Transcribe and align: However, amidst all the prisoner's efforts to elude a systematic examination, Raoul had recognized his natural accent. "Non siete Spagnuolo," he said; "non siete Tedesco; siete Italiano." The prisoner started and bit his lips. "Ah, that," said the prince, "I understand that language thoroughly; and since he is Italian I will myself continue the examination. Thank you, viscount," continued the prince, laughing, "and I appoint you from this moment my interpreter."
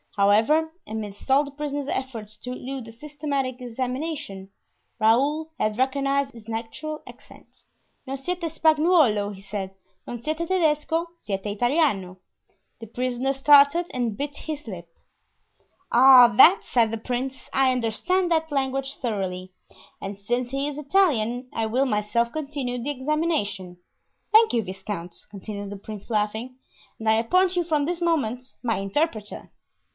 However, 0.17 0.71
amidst 0.87 1.31
all 1.31 1.43
the 1.45 1.51
prisoner's 1.51 1.87
efforts 1.87 2.35
to 2.37 2.51
elude 2.51 2.87
a 2.87 2.91
systematic 2.91 3.61
examination, 3.61 4.49
Raoul 4.99 5.51
had 5.59 5.77
recognized 5.77 6.31
his 6.33 6.47
natural 6.47 7.01
accent. 7.07 7.47
"Non 8.07 8.17
siete 8.17 8.41
Spagnuolo," 8.49 9.31
he 9.33 9.41
said; 9.41 9.73
"non 10.05 10.21
siete 10.21 10.39
Tedesco; 10.45 11.07
siete 11.21 11.45
Italiano." 11.51 12.17
The 12.79 12.87
prisoner 12.87 13.31
started 13.31 13.85
and 13.93 14.17
bit 14.17 14.35
his 14.37 14.67
lips. 14.67 14.89
"Ah, 15.91 16.27
that," 16.35 16.63
said 16.63 16.91
the 16.91 16.97
prince, 16.97 17.49
"I 17.53 17.71
understand 17.71 18.31
that 18.31 18.51
language 18.51 18.95
thoroughly; 18.97 19.53
and 20.01 20.17
since 20.17 20.49
he 20.49 20.67
is 20.67 20.77
Italian 20.79 21.47
I 21.53 21.67
will 21.67 21.85
myself 21.85 22.31
continue 22.33 22.81
the 22.81 22.89
examination. 22.89 23.77
Thank 24.31 24.51
you, 24.51 24.63
viscount," 24.63 25.15
continued 25.29 25.69
the 25.69 25.77
prince, 25.77 26.09
laughing, 26.09 26.57
"and 26.99 27.07
I 27.07 27.13
appoint 27.15 27.55
you 27.55 27.63
from 27.63 27.85
this 27.85 28.01
moment 28.01 28.43
my 28.63 28.77
interpreter." 28.77 29.51